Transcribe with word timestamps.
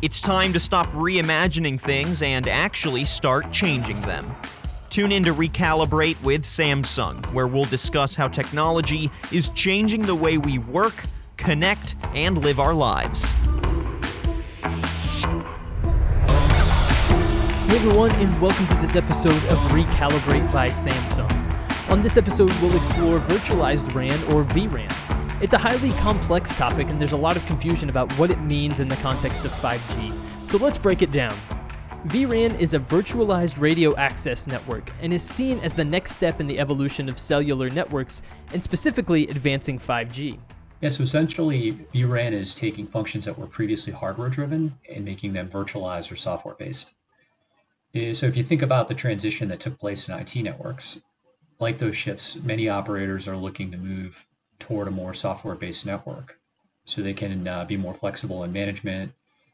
It's 0.00 0.20
time 0.20 0.52
to 0.52 0.60
stop 0.60 0.86
reimagining 0.92 1.80
things 1.80 2.22
and 2.22 2.46
actually 2.46 3.04
start 3.04 3.50
changing 3.50 4.00
them. 4.02 4.32
Tune 4.90 5.10
in 5.10 5.24
to 5.24 5.34
Recalibrate 5.34 6.22
with 6.22 6.42
Samsung, 6.42 7.26
where 7.32 7.48
we'll 7.48 7.64
discuss 7.64 8.14
how 8.14 8.28
technology 8.28 9.10
is 9.32 9.48
changing 9.48 10.02
the 10.02 10.14
way 10.14 10.38
we 10.38 10.58
work, 10.58 11.02
connect, 11.36 11.96
and 12.14 12.38
live 12.44 12.60
our 12.60 12.74
lives. 12.74 13.24
Hey 17.66 17.74
everyone, 17.74 18.12
and 18.12 18.40
welcome 18.40 18.68
to 18.68 18.74
this 18.74 18.94
episode 18.94 19.32
of 19.32 19.58
Recalibrate 19.72 20.52
by 20.52 20.68
Samsung. 20.68 21.28
On 21.90 22.02
this 22.02 22.16
episode, 22.16 22.52
we'll 22.60 22.76
explore 22.76 23.18
virtualized 23.18 23.92
RAN 23.92 24.12
or 24.32 24.44
vRAN. 24.44 25.17
It's 25.40 25.52
a 25.52 25.58
highly 25.58 25.92
complex 25.92 26.50
topic, 26.58 26.90
and 26.90 26.98
there's 26.98 27.12
a 27.12 27.16
lot 27.16 27.36
of 27.36 27.46
confusion 27.46 27.88
about 27.88 28.10
what 28.14 28.32
it 28.32 28.40
means 28.40 28.80
in 28.80 28.88
the 28.88 28.96
context 28.96 29.44
of 29.44 29.52
5G. 29.52 30.12
So 30.44 30.58
let's 30.58 30.76
break 30.76 31.00
it 31.00 31.12
down. 31.12 31.32
vRAN 32.06 32.58
is 32.58 32.74
a 32.74 32.80
virtualized 32.80 33.60
radio 33.60 33.94
access 33.94 34.48
network 34.48 34.90
and 35.00 35.14
is 35.14 35.22
seen 35.22 35.60
as 35.60 35.74
the 35.74 35.84
next 35.84 36.10
step 36.10 36.40
in 36.40 36.48
the 36.48 36.58
evolution 36.58 37.08
of 37.08 37.20
cellular 37.20 37.70
networks, 37.70 38.20
and 38.52 38.60
specifically 38.60 39.28
advancing 39.28 39.78
5G. 39.78 40.40
Yeah, 40.80 40.88
so 40.88 41.04
essentially, 41.04 41.86
vRAN 41.94 42.32
is 42.32 42.52
taking 42.52 42.88
functions 42.88 43.24
that 43.26 43.38
were 43.38 43.46
previously 43.46 43.92
hardware 43.92 44.30
driven 44.30 44.76
and 44.92 45.04
making 45.04 45.34
them 45.34 45.48
virtualized 45.48 46.10
or 46.10 46.16
software 46.16 46.56
based. 46.56 46.94
Eh, 47.94 48.12
so 48.12 48.26
if 48.26 48.36
you 48.36 48.42
think 48.42 48.62
about 48.62 48.88
the 48.88 48.94
transition 48.94 49.46
that 49.50 49.60
took 49.60 49.78
place 49.78 50.08
in 50.08 50.14
IT 50.18 50.34
networks, 50.34 51.00
like 51.60 51.78
those 51.78 51.94
shifts, 51.94 52.34
many 52.34 52.68
operators 52.68 53.28
are 53.28 53.36
looking 53.36 53.70
to 53.70 53.76
move 53.78 54.26
toward 54.58 54.88
a 54.88 54.90
more 54.90 55.14
software-based 55.14 55.86
network 55.86 56.38
so 56.84 57.02
they 57.02 57.14
can 57.14 57.46
uh, 57.46 57.64
be 57.64 57.76
more 57.76 57.94
flexible 57.94 58.44
in 58.44 58.52
management, 58.52 59.12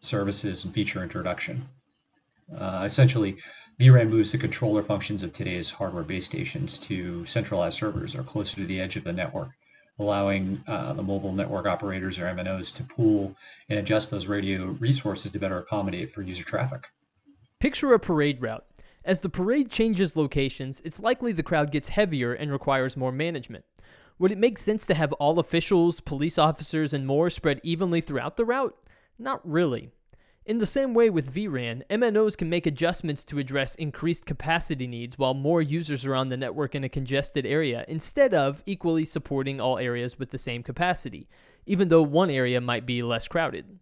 services, 0.00 0.64
and 0.64 0.72
feature 0.72 1.02
introduction. 1.02 1.68
Uh, 2.56 2.84
essentially, 2.86 3.36
vRAN 3.80 4.08
moves 4.08 4.32
the 4.32 4.38
controller 4.38 4.82
functions 4.82 5.22
of 5.22 5.32
today's 5.32 5.68
hardware 5.68 6.04
base 6.04 6.24
stations 6.24 6.78
to 6.78 7.26
centralized 7.26 7.78
servers 7.78 8.14
or 8.14 8.22
closer 8.22 8.56
to 8.56 8.66
the 8.66 8.80
edge 8.80 8.96
of 8.96 9.04
the 9.04 9.12
network, 9.12 9.48
allowing 9.98 10.62
uh, 10.68 10.92
the 10.92 11.02
mobile 11.02 11.32
network 11.32 11.66
operators 11.66 12.18
or 12.18 12.26
MNOs 12.26 12.74
to 12.76 12.84
pool 12.84 13.34
and 13.68 13.78
adjust 13.78 14.10
those 14.10 14.28
radio 14.28 14.66
resources 14.78 15.32
to 15.32 15.38
better 15.40 15.58
accommodate 15.58 16.12
for 16.12 16.22
user 16.22 16.44
traffic. 16.44 16.86
Picture 17.58 17.92
a 17.92 17.98
parade 17.98 18.40
route. 18.40 18.64
As 19.04 19.20
the 19.20 19.28
parade 19.28 19.70
changes 19.70 20.16
locations, 20.16 20.80
it's 20.84 21.00
likely 21.00 21.32
the 21.32 21.42
crowd 21.42 21.70
gets 21.70 21.90
heavier 21.90 22.32
and 22.32 22.52
requires 22.52 22.96
more 22.96 23.12
management. 23.12 23.64
Would 24.18 24.32
it 24.32 24.38
make 24.38 24.58
sense 24.58 24.86
to 24.86 24.94
have 24.94 25.12
all 25.14 25.38
officials, 25.38 26.00
police 26.00 26.38
officers, 26.38 26.94
and 26.94 27.06
more 27.06 27.28
spread 27.28 27.60
evenly 27.62 28.00
throughout 28.00 28.36
the 28.36 28.46
route? 28.46 28.74
Not 29.18 29.46
really. 29.46 29.90
In 30.46 30.58
the 30.58 30.64
same 30.64 30.94
way 30.94 31.10
with 31.10 31.34
vRAN, 31.34 31.82
MNOs 31.90 32.38
can 32.38 32.48
make 32.48 32.66
adjustments 32.66 33.24
to 33.24 33.38
address 33.38 33.74
increased 33.74 34.24
capacity 34.24 34.86
needs 34.86 35.18
while 35.18 35.34
more 35.34 35.60
users 35.60 36.06
are 36.06 36.14
on 36.14 36.28
the 36.28 36.36
network 36.36 36.74
in 36.74 36.84
a 36.84 36.88
congested 36.88 37.44
area, 37.44 37.84
instead 37.88 38.32
of 38.32 38.62
equally 38.64 39.04
supporting 39.04 39.60
all 39.60 39.76
areas 39.76 40.18
with 40.18 40.30
the 40.30 40.38
same 40.38 40.62
capacity, 40.62 41.28
even 41.66 41.88
though 41.88 42.02
one 42.02 42.30
area 42.30 42.60
might 42.60 42.86
be 42.86 43.02
less 43.02 43.28
crowded 43.28 43.80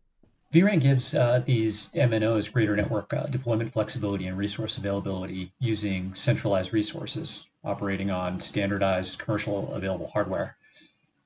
vRAN 0.55 0.81
gives 0.81 1.17
uh, 1.17 1.43
these 1.45 1.89
MNOs 1.95 2.53
greater 2.53 2.77
network 2.77 3.13
uh, 3.13 3.27
deployment 3.27 3.73
flexibility 3.73 4.29
and 4.29 4.39
resource 4.39 4.79
availability 4.79 5.53
using 5.59 6.15
centralized 6.15 6.73
resources 6.73 7.49
operating 7.65 8.13
on 8.13 8.39
standardized 8.39 9.19
commercial 9.19 9.75
available 9.75 10.07
hardware. 10.07 10.57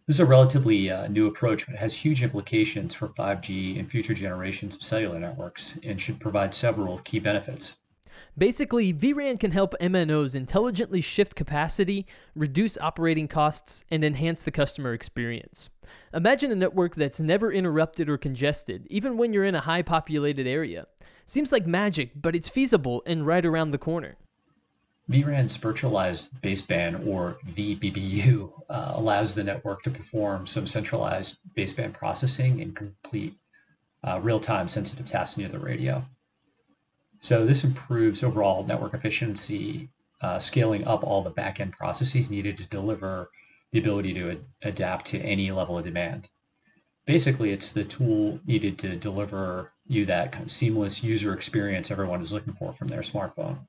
This 0.07 0.17
is 0.17 0.21
a 0.21 0.25
relatively 0.25 0.91
uh, 0.91 1.09
new 1.09 1.27
approach, 1.27 1.67
but 1.67 1.75
it 1.75 1.79
has 1.79 1.93
huge 1.93 2.23
implications 2.23 2.95
for 2.95 3.09
5G 3.09 3.79
and 3.79 3.91
future 3.91 4.15
generations 4.15 4.75
of 4.75 4.83
cellular 4.83 5.21
networks 5.21 5.79
and 5.85 6.01
should 6.01 6.19
provide 6.21 6.55
several 6.55 6.97
key 7.01 7.19
benefits. 7.19 7.77
Basically, 8.37 8.93
vRAN 8.93 9.39
can 9.39 9.51
help 9.51 9.75
MNOs 9.81 10.37
intelligently 10.37 11.01
shift 11.01 11.35
capacity, 11.35 12.07
reduce 12.35 12.79
operating 12.79 13.29
costs, 13.29 13.85
and 13.91 14.05
enhance 14.05 14.43
the 14.43 14.51
customer 14.51 14.93
experience. 14.93 15.71
Imagine 16.13 16.53
a 16.53 16.55
network 16.55 16.95
that's 16.95 17.21
never 17.21 17.53
interrupted 17.53 18.09
or 18.09 18.19
congested, 18.19 18.87
even 18.91 19.17
when 19.17 19.33
you're 19.33 19.45
in 19.45 19.55
a 19.55 19.61
high 19.61 19.83
populated 19.83 20.47
area. 20.47 20.87
Seems 21.27 21.53
like 21.53 21.67
magic, 21.67 22.13
but 22.15 22.35
it's 22.35 22.49
feasible 22.49 23.03
and 23.07 23.27
right 23.27 23.45
around 23.45 23.71
the 23.71 23.79
corner. 23.79 24.17
vRAN's 25.11 25.57
virtualized 25.59 26.31
baseband, 26.41 27.07
or 27.07 27.39
vBBU, 27.51 28.51
uh, 28.69 28.93
allows 28.95 29.35
the 29.35 29.45
network 29.45 29.83
to 29.83 29.91
perform 29.91 30.47
some 30.47 30.67
centralized 30.67 31.39
baseband 31.57 31.93
processing 31.93 32.61
and 32.61 32.75
complete 32.75 33.35
uh, 34.05 34.21
real 34.23 34.41
time 34.41 34.69
sensitive 34.69 35.07
tasks 35.07 35.37
near 35.37 35.49
the 35.49 35.59
radio. 35.59 36.05
So 37.21 37.45
this 37.45 37.65
improves 37.65 38.23
overall 38.23 38.65
network 38.65 38.95
efficiency, 38.95 39.91
uh, 40.21 40.39
scaling 40.39 40.87
up 40.87 41.03
all 41.03 41.23
the 41.23 41.31
backend 41.31 41.73
processes 41.73 42.31
needed 42.31 42.57
to 42.59 42.65
deliver 42.65 43.31
the 43.73 43.81
ability 43.81 44.15
to 44.15 44.31
ad- 44.31 44.45
adapt 44.63 45.07
to 45.07 45.21
any 45.21 45.51
level 45.51 45.79
of 45.79 45.85
demand. 45.85 46.31
Basically, 47.07 47.51
it's 47.51 47.73
the 47.73 47.85
tool 47.85 48.39
needed 48.47 48.79
to 48.81 48.97
deliver 48.97 49.73
you 49.87 50.07
that 50.07 50.33
kind 50.33 50.45
of 50.45 50.51
seamless 50.51 51.03
user 51.03 51.33
experience 51.33 51.91
everyone 51.91 52.21
is 52.21 52.33
looking 52.33 52.55
for 52.55 52.73
from 52.73 52.89
their 52.89 53.01
smartphone. 53.01 53.67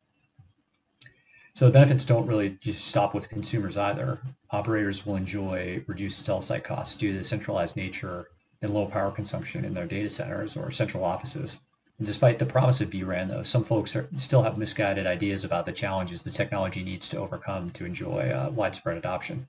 So 1.55 1.65
the 1.65 1.71
benefits 1.71 2.05
don't 2.05 2.27
really 2.27 2.51
just 2.61 2.85
stop 2.85 3.13
with 3.13 3.29
consumers 3.29 3.77
either. 3.77 4.19
Operators 4.51 5.05
will 5.05 5.15
enjoy 5.15 5.83
reduced 5.87 6.25
cell 6.25 6.41
site 6.41 6.63
costs 6.63 6.95
due 6.95 7.11
to 7.11 7.17
the 7.17 7.23
centralized 7.23 7.75
nature 7.75 8.27
and 8.61 8.73
low 8.73 8.85
power 8.85 9.11
consumption 9.11 9.65
in 9.65 9.73
their 9.73 9.87
data 9.87 10.09
centers 10.09 10.55
or 10.55 10.69
central 10.69 11.03
offices. 11.03 11.59
And 11.99 12.07
despite 12.07 12.39
the 12.39 12.45
promise 12.45 12.79
of 12.79 12.89
vRAN, 12.89 13.27
though, 13.27 13.43
some 13.43 13.65
folks 13.65 13.93
are, 13.95 14.07
still 14.15 14.41
have 14.41 14.57
misguided 14.57 15.05
ideas 15.05 15.43
about 15.43 15.65
the 15.65 15.73
challenges 15.73 16.23
the 16.23 16.31
technology 16.31 16.81
needs 16.81 17.09
to 17.09 17.19
overcome 17.19 17.71
to 17.71 17.85
enjoy 17.85 18.29
uh, 18.29 18.49
widespread 18.49 18.97
adoption. 18.97 19.47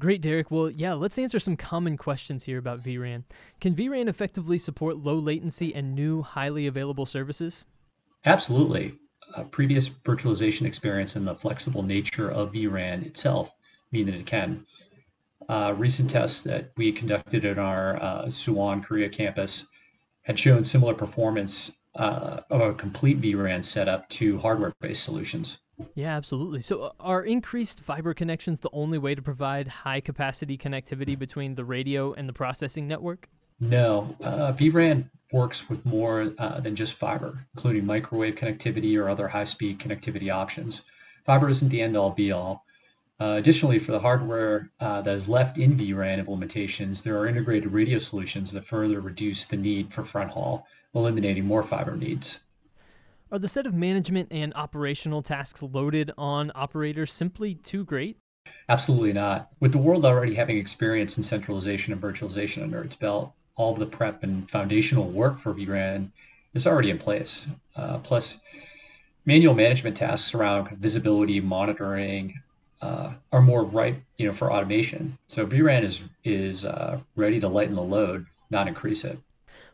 Great, 0.00 0.20
Derek. 0.20 0.50
Well, 0.50 0.68
yeah, 0.68 0.94
let's 0.94 1.16
answer 1.16 1.38
some 1.38 1.56
common 1.56 1.96
questions 1.96 2.42
here 2.42 2.58
about 2.58 2.82
vRAN. 2.82 3.22
Can 3.60 3.76
vRAN 3.76 4.08
effectively 4.08 4.58
support 4.58 4.96
low 4.96 5.14
latency 5.14 5.72
and 5.72 5.94
new, 5.94 6.22
highly 6.22 6.66
available 6.66 7.06
services? 7.06 7.64
Absolutely. 8.24 8.98
Uh, 9.36 9.44
previous 9.44 9.88
virtualization 9.88 10.66
experience 10.66 11.14
and 11.14 11.24
the 11.24 11.36
flexible 11.36 11.84
nature 11.84 12.30
of 12.30 12.52
vRAN 12.52 13.06
itself 13.06 13.52
mean 13.92 14.06
that 14.06 14.16
it 14.16 14.26
can. 14.26 14.66
Uh, 15.48 15.72
recent 15.76 16.10
tests 16.10 16.40
that 16.40 16.72
we 16.76 16.90
conducted 16.90 17.44
in 17.44 17.60
our 17.60 18.02
uh, 18.02 18.24
Suwon, 18.24 18.82
Korea 18.82 19.08
campus 19.08 19.66
had 20.24 20.38
shown 20.38 20.64
similar 20.64 20.94
performance 20.94 21.72
uh, 21.94 22.40
of 22.50 22.60
a 22.60 22.74
complete 22.74 23.20
vRAN 23.20 23.64
setup 23.64 24.08
to 24.08 24.38
hardware-based 24.38 25.02
solutions. 25.02 25.58
Yeah, 25.94 26.16
absolutely. 26.16 26.60
So, 26.60 26.82
uh, 26.82 26.92
are 27.00 27.24
increased 27.24 27.80
fiber 27.80 28.14
connections 28.14 28.60
the 28.60 28.70
only 28.72 28.98
way 28.98 29.14
to 29.14 29.22
provide 29.22 29.68
high 29.68 30.00
capacity 30.00 30.56
connectivity 30.56 31.18
between 31.18 31.54
the 31.54 31.64
radio 31.64 32.12
and 32.14 32.28
the 32.28 32.32
processing 32.32 32.86
network? 32.86 33.28
No, 33.60 34.16
uh, 34.22 34.52
vRAN 34.52 35.10
works 35.32 35.68
with 35.68 35.84
more 35.84 36.32
uh, 36.38 36.60
than 36.60 36.76
just 36.76 36.94
fiber, 36.94 37.46
including 37.54 37.86
microwave 37.86 38.34
connectivity 38.34 38.98
or 38.98 39.08
other 39.08 39.26
high 39.26 39.44
speed 39.44 39.78
connectivity 39.78 40.32
options. 40.32 40.82
Fiber 41.26 41.48
isn't 41.48 41.70
the 41.70 41.80
end 41.80 41.96
all 41.96 42.10
be 42.10 42.32
all. 42.32 42.63
Uh, 43.20 43.36
additionally, 43.38 43.78
for 43.78 43.92
the 43.92 44.00
hardware 44.00 44.70
uh, 44.80 45.00
that 45.00 45.14
is 45.14 45.28
left 45.28 45.56
in 45.58 45.76
vRAN 45.76 46.24
implementations, 46.24 47.02
there 47.02 47.16
are 47.16 47.28
integrated 47.28 47.70
radio 47.72 47.98
solutions 47.98 48.50
that 48.50 48.64
further 48.66 49.00
reduce 49.00 49.44
the 49.44 49.56
need 49.56 49.92
for 49.92 50.04
front 50.04 50.30
haul, 50.30 50.66
eliminating 50.94 51.44
more 51.44 51.62
fiber 51.62 51.96
needs. 51.96 52.40
Are 53.30 53.38
the 53.38 53.48
set 53.48 53.66
of 53.66 53.74
management 53.74 54.28
and 54.30 54.52
operational 54.54 55.22
tasks 55.22 55.62
loaded 55.62 56.10
on 56.18 56.50
operators 56.54 57.12
simply 57.12 57.54
too 57.54 57.84
great? 57.84 58.16
Absolutely 58.68 59.12
not. 59.12 59.50
With 59.60 59.72
the 59.72 59.78
world 59.78 60.04
already 60.04 60.34
having 60.34 60.58
experience 60.58 61.16
in 61.16 61.22
centralization 61.22 61.92
and 61.92 62.02
virtualization 62.02 62.62
under 62.62 62.82
its 62.82 62.96
belt, 62.96 63.32
all 63.56 63.72
of 63.72 63.78
the 63.78 63.86
prep 63.86 64.22
and 64.24 64.50
foundational 64.50 65.08
work 65.08 65.38
for 65.38 65.54
vRAN 65.54 66.10
is 66.54 66.66
already 66.66 66.90
in 66.90 66.98
place. 66.98 67.46
Uh, 67.76 67.98
plus, 67.98 68.38
manual 69.24 69.54
management 69.54 69.96
tasks 69.96 70.34
around 70.34 70.68
visibility, 70.78 71.40
monitoring, 71.40 72.34
uh, 72.84 73.14
are 73.32 73.40
more 73.40 73.64
ripe, 73.64 73.96
you 74.18 74.26
know, 74.26 74.32
for 74.32 74.52
automation. 74.52 75.16
So 75.28 75.46
vRAN 75.46 75.82
is 75.82 76.04
is 76.22 76.64
uh, 76.64 77.00
ready 77.16 77.40
to 77.40 77.48
lighten 77.48 77.74
the 77.74 77.82
load, 77.82 78.26
not 78.50 78.68
increase 78.68 79.04
it. 79.04 79.18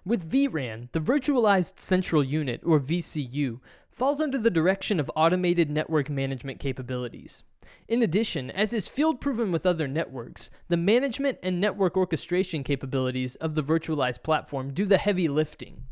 With 0.05 0.31
vRAN, 0.31 0.91
the 0.93 1.01
Virtualized 1.01 1.79
Central 1.79 2.23
Unit, 2.23 2.61
or 2.65 2.79
VCU, 2.79 3.61
falls 3.91 4.21
under 4.21 4.39
the 4.39 4.51
direction 4.51 5.01
of 5.01 5.11
automated 5.17 5.71
network 5.71 6.09
management 6.09 6.61
capabilities. 6.61 7.43
In 7.89 8.03
addition, 8.03 8.51
as 8.51 8.73
is 8.73 8.89
field 8.89 9.21
proven 9.21 9.51
with 9.51 9.67
other 9.67 9.89
networks, 9.89 10.51
the 10.69 10.77
management 10.77 11.39
and 11.43 11.61
network 11.61 11.97
orchestration 11.97 12.62
capabilities 12.62 13.35
of 13.37 13.55
the 13.57 13.62
virtualized 13.62 14.23
platform 14.23 14.73
do 14.73 14.87
the 14.87 14.99
heavy 14.99 15.29
lifting. 15.29 15.85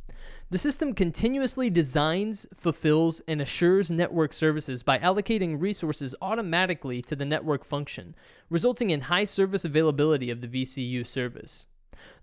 The 0.51 0.59
system 0.59 0.95
continuously 0.95 1.71
designs, 1.71 2.47
fulfills, 2.55 3.21
and 3.29 3.41
assures 3.41 3.91
network 3.91 4.33
services 4.33 4.83
by 4.83 4.99
allocating 4.99 5.61
resources 5.61 6.15
automatically 6.23 7.03
to 7.03 7.17
the 7.17 7.25
network 7.25 7.65
function, 7.65 8.15
resulting 8.49 8.91
in 8.91 9.03
high 9.03 9.25
service 9.25 9.65
availability 9.65 10.31
of 10.31 10.41
the 10.41 10.49
VCU 10.49 11.07
service. 11.07 11.67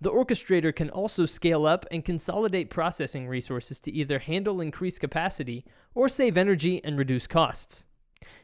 The 0.02 0.12
orchestrator 0.12 0.76
can 0.76 0.90
also 0.90 1.26
scale 1.26 1.66
up 1.66 1.86
and 1.92 2.04
consolidate 2.04 2.70
processing 2.70 3.28
resources 3.28 3.80
to 3.82 3.92
either 3.92 4.20
handle 4.20 4.62
increased 4.62 5.02
capacity 5.02 5.66
or 5.94 6.10
save 6.10 6.38
energy 6.38 6.84
and 6.84 6.98
reduce 6.98 7.28
costs. 7.28 7.88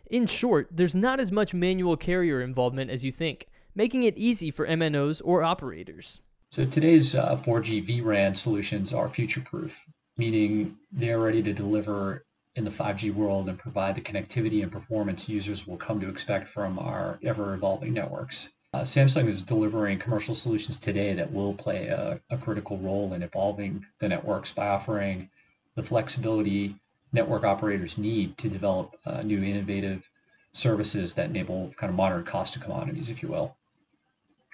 In 0.10 0.28
short, 0.28 0.68
there's 0.72 0.96
not 0.96 1.20
as 1.20 1.32
much 1.32 1.54
manual 1.54 1.98
carrier 1.98 2.42
involvement 2.42 2.92
as 2.92 3.06
you 3.06 3.12
think, 3.12 3.48
making 3.74 4.04
it 4.04 4.18
easy 4.18 4.52
for 4.52 4.68
MNOs 4.68 5.22
or 5.24 5.44
operators. 5.44 6.22
So 6.52 6.66
today's 6.66 7.16
uh, 7.16 7.38
4G 7.38 7.88
vRAN 7.88 8.36
solutions 8.36 8.94
are 8.94 9.08
future-proof, 9.08 9.86
meaning 10.18 10.76
they're 10.92 11.22
ready 11.22 11.42
to 11.42 11.54
deliver 11.54 12.26
in 12.56 12.66
the 12.66 12.72
5G 12.72 13.14
world 13.16 13.48
and 13.48 13.58
provide 13.58 13.96
the 13.96 14.02
connectivity 14.02 14.62
and 14.62 14.70
performance 14.70 15.30
users 15.30 15.66
will 15.66 15.78
come 15.78 16.02
to 16.02 16.10
expect 16.10 16.50
from 16.50 16.78
our 16.78 17.18
ever-evolving 17.24 17.94
networks. 17.94 18.50
Uh, 18.74 18.82
Samsung 18.82 19.30
is 19.30 19.42
delivering 19.42 19.98
commercial 19.98 20.36
solutions 20.36 20.76
today 20.76 21.14
that 21.14 21.32
will 21.32 21.54
play 21.54 21.88
a, 21.88 22.20
a 22.30 22.38
critical 22.38 22.78
role 22.80 23.14
in 23.14 23.24
evolving 23.24 23.86
the 24.00 24.10
networks 24.10 24.52
by 24.52 24.68
offering 24.68 25.30
the 25.76 25.84
flexibility 25.84 26.76
network 27.14 27.46
operators 27.46 27.98
need 27.98 28.38
to 28.40 28.50
develop 28.50 29.00
uh, 29.06 29.22
new 29.22 29.42
innovative 29.42 30.04
services 30.52 31.14
that 31.14 31.30
enable 31.30 31.74
kind 31.78 31.90
of 31.90 31.96
modern 31.96 32.26
cost 32.26 32.58
of 32.58 32.62
commodities, 32.62 33.10
if 33.10 33.24
you 33.24 33.30
will. 33.30 33.56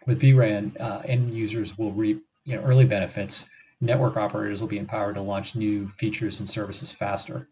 With 0.08 0.22
vRAN, 0.22 0.80
uh, 0.80 1.02
end 1.04 1.34
users 1.34 1.78
will 1.78 1.92
reap 1.92 2.26
you 2.46 2.56
know, 2.56 2.64
early 2.64 2.86
benefits. 2.86 3.46
Network 3.82 4.16
operators 4.16 4.62
will 4.62 4.70
be 4.70 4.80
empowered 4.80 5.16
to 5.16 5.22
launch 5.22 5.54
new 5.54 5.90
features 5.90 6.40
and 6.40 6.50
services 6.50 6.94
faster. 6.94 7.50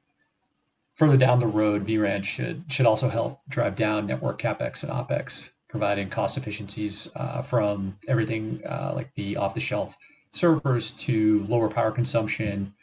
Further 0.96 1.18
down 1.18 1.40
the 1.40 1.48
road, 1.48 1.86
vRAN 1.86 2.24
should 2.24 2.63
should 2.69 2.86
also 2.86 3.10
help 3.10 3.42
drive 3.50 3.75
down 3.75 4.07
network 4.07 4.42
capex 4.42 4.84
and 4.84 4.92
opex, 4.92 5.50
providing 5.68 6.10
cost 6.10 6.38
efficiencies 6.38 7.10
uh, 7.18 7.42
from 7.42 8.00
everything 8.07 8.62
uh, 8.66 8.94
like 8.96 9.13
the 9.16 9.36
off-the-shelf 9.36 9.94
servers 10.31 10.92
to 10.92 11.46
lower 11.50 11.68
power 11.68 11.92
consumption, 11.92 12.74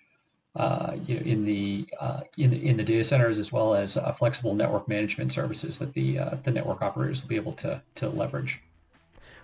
uh, 0.55 0.99
you 1.07 1.15
know, 1.15 1.23
in 1.23 1.47
the 1.47 1.89
uh, 1.99 2.21
in 2.37 2.53
in 2.53 2.77
the 2.77 2.85
data 2.85 3.05
centers 3.05 3.39
as 3.39 3.51
well 3.51 3.75
as 3.75 3.97
uh, 3.97 4.13
flexible 4.13 4.55
network 4.55 4.87
management 4.87 5.33
services 5.33 5.79
that 5.79 5.95
the 5.95 6.19
uh, 6.19 6.37
the 6.43 6.51
network 6.51 6.83
operators 6.83 7.23
will 7.23 7.31
be 7.31 7.37
able 7.37 7.55
to 7.55 7.83
to 7.95 8.11
leverage. 8.11 8.61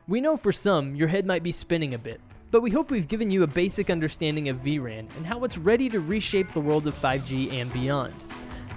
We 0.08 0.22
know 0.22 0.38
for 0.38 0.52
some 0.52 0.96
your 0.96 1.08
head 1.08 1.26
might 1.26 1.43
be 1.43 1.52
spinning 1.52 1.93
a 1.93 1.99
bit, 1.99 2.22
but 2.50 2.62
we 2.62 2.70
hope 2.70 2.90
we've 2.90 3.08
given 3.08 3.31
you 3.31 3.43
a 3.43 3.46
basic 3.46 3.90
understanding 3.90 4.49
of 4.49 4.56
vRAN 4.56 5.06
and 5.19 5.26
how 5.26 5.44
it's 5.44 5.58
ready 5.58 5.90
to 5.90 6.00
reshape 6.00 6.50
the 6.50 6.62
world 6.62 6.87
of 6.87 6.96
5G 6.96 7.52
and 7.52 7.70
beyond. 7.75 8.25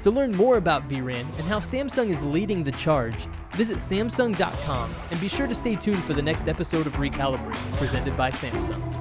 To 0.01 0.11
learn 0.11 0.33
more 0.33 0.57
about 0.57 0.89
vRAN 0.89 1.25
and 1.39 1.47
how 1.47 1.59
Samsung 1.59 2.09
is 2.09 2.25
leading 2.25 2.65
the 2.65 2.73
charge, 2.73 3.27
visit 3.53 3.77
Samsung.com 3.77 4.93
and 5.09 5.21
be 5.21 5.29
sure 5.29 5.47
to 5.47 5.55
stay 5.55 5.77
tuned 5.77 6.03
for 6.03 6.13
the 6.13 6.21
next 6.21 6.49
episode 6.49 6.85
of 6.85 6.93
Recalibrate, 6.95 7.77
presented 7.77 8.17
by 8.17 8.29
Samsung. 8.29 9.00